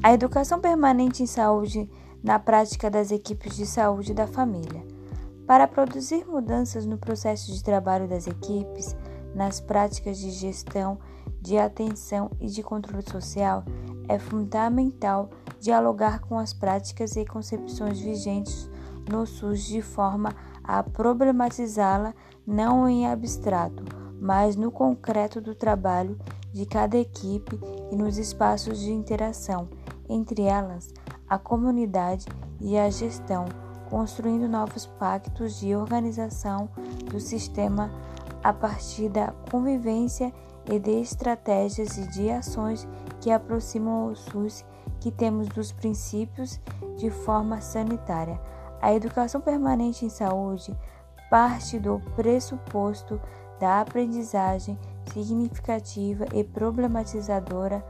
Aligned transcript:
A 0.00 0.12
educação 0.12 0.60
permanente 0.60 1.24
em 1.24 1.26
saúde 1.26 1.90
na 2.22 2.38
prática 2.38 2.88
das 2.88 3.10
equipes 3.10 3.56
de 3.56 3.66
saúde 3.66 4.14
da 4.14 4.28
família. 4.28 4.86
Para 5.44 5.66
produzir 5.66 6.24
mudanças 6.24 6.86
no 6.86 6.96
processo 6.96 7.52
de 7.52 7.64
trabalho 7.64 8.06
das 8.06 8.28
equipes, 8.28 8.94
nas 9.34 9.60
práticas 9.60 10.18
de 10.18 10.30
gestão, 10.30 10.98
de 11.40 11.58
atenção 11.58 12.30
e 12.40 12.46
de 12.46 12.62
controle 12.62 13.02
social, 13.10 13.64
é 14.08 14.20
fundamental 14.20 15.30
dialogar 15.58 16.20
com 16.20 16.38
as 16.38 16.52
práticas 16.52 17.16
e 17.16 17.26
concepções 17.26 17.98
vigentes 17.98 18.70
no 19.10 19.26
SUS 19.26 19.64
de 19.64 19.82
forma 19.82 20.32
a 20.62 20.80
problematizá-la 20.80 22.14
não 22.46 22.88
em 22.88 23.08
abstrato, 23.08 23.82
mas 24.20 24.54
no 24.54 24.70
concreto 24.70 25.40
do 25.40 25.56
trabalho 25.56 26.16
de 26.52 26.64
cada 26.66 26.96
equipe 26.96 27.58
e 27.90 27.96
nos 27.96 28.16
espaços 28.16 28.78
de 28.78 28.92
interação 28.92 29.68
entre 30.08 30.42
elas, 30.42 30.92
a 31.28 31.38
comunidade 31.38 32.26
e 32.60 32.76
a 32.78 32.90
gestão, 32.90 33.44
construindo 33.88 34.48
novos 34.48 34.86
pactos 34.86 35.58
de 35.60 35.74
organização 35.74 36.68
do 37.10 37.20
sistema 37.20 37.90
a 38.42 38.52
partir 38.52 39.08
da 39.08 39.32
convivência 39.50 40.32
e 40.70 40.78
de 40.78 41.00
estratégias 41.00 41.96
e 41.96 42.06
de 42.08 42.30
ações 42.30 42.86
que 43.20 43.30
aproximam 43.30 44.08
o 44.10 44.16
SUS 44.16 44.64
que 45.00 45.10
temos 45.10 45.48
dos 45.48 45.72
princípios 45.72 46.60
de 46.96 47.10
forma 47.10 47.60
sanitária. 47.60 48.40
A 48.80 48.92
educação 48.94 49.40
permanente 49.40 50.04
em 50.04 50.08
saúde 50.08 50.76
parte 51.30 51.78
do 51.78 52.00
pressuposto 52.16 53.20
da 53.58 53.80
aprendizagem 53.80 54.78
significativa 55.12 56.24
e 56.32 56.44
problematizadora, 56.44 57.84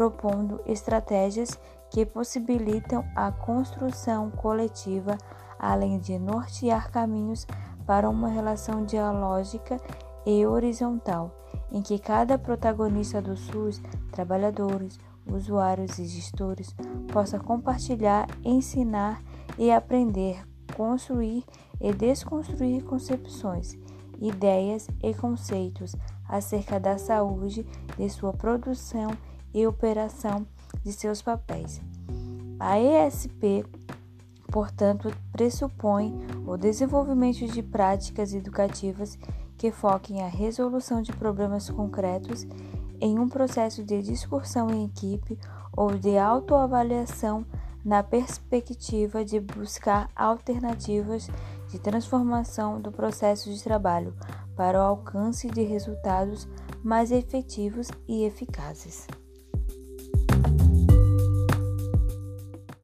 propondo 0.00 0.62
estratégias 0.64 1.60
que 1.90 2.06
possibilitam 2.06 3.04
a 3.14 3.30
construção 3.30 4.30
coletiva, 4.30 5.18
além 5.58 5.98
de 5.98 6.18
nortear 6.18 6.90
caminhos 6.90 7.46
para 7.84 8.08
uma 8.08 8.30
relação 8.30 8.82
dialógica 8.86 9.76
e 10.24 10.46
horizontal, 10.46 11.30
em 11.70 11.82
que 11.82 11.98
cada 11.98 12.38
protagonista 12.38 13.20
do 13.20 13.36
SUS, 13.36 13.82
trabalhadores, 14.10 14.98
usuários 15.30 15.98
e 15.98 16.06
gestores, 16.06 16.74
possa 17.12 17.38
compartilhar, 17.38 18.26
ensinar 18.42 19.22
e 19.58 19.70
aprender, 19.70 20.42
construir 20.74 21.44
e 21.78 21.92
desconstruir 21.92 22.84
concepções, 22.84 23.76
ideias 24.18 24.88
e 25.02 25.12
conceitos 25.12 25.94
acerca 26.26 26.80
da 26.80 26.96
saúde, 26.96 27.66
de 27.98 28.08
sua 28.08 28.32
produção 28.32 29.10
e 29.52 29.66
operação 29.66 30.46
de 30.82 30.92
seus 30.92 31.22
papéis. 31.22 31.80
A 32.58 32.78
ESP, 32.78 33.64
portanto, 34.50 35.12
pressupõe 35.32 36.14
o 36.46 36.56
desenvolvimento 36.56 37.46
de 37.46 37.62
práticas 37.62 38.34
educativas 38.34 39.18
que 39.56 39.70
foquem 39.70 40.22
a 40.22 40.28
resolução 40.28 41.02
de 41.02 41.12
problemas 41.12 41.68
concretos 41.68 42.46
em 43.00 43.18
um 43.18 43.28
processo 43.28 43.82
de 43.82 44.02
discussão 44.02 44.70
em 44.70 44.84
equipe 44.84 45.38
ou 45.76 45.96
de 45.96 46.18
autoavaliação 46.18 47.44
na 47.84 48.02
perspectiva 48.02 49.24
de 49.24 49.40
buscar 49.40 50.10
alternativas 50.14 51.28
de 51.68 51.78
transformação 51.78 52.80
do 52.80 52.92
processo 52.92 53.50
de 53.50 53.62
trabalho 53.62 54.14
para 54.56 54.78
o 54.78 54.82
alcance 54.82 55.48
de 55.48 55.62
resultados 55.62 56.46
mais 56.82 57.10
efetivos 57.10 57.88
e 58.06 58.24
eficazes. 58.24 59.06